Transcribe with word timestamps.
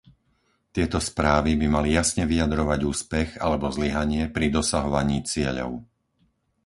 Tieto 0.75 0.97
správy 1.09 1.51
by 1.61 1.67
mali 1.75 1.89
jasne 1.99 2.23
vyjadrovať 2.31 2.79
úspech 2.91 3.29
alebo 3.45 3.65
zlyhanie 3.77 4.23
pri 4.35 4.45
dosahovaní 4.57 5.17
cieľov. 5.31 5.71